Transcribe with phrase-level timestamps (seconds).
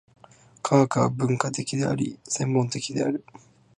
[0.63, 3.23] 科学は分科的であり、専門的である。